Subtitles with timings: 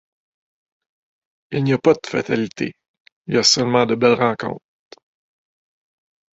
[1.51, 2.73] Il n’y a pas de fatalité,
[3.27, 4.63] il y a seulement de belles rencontres.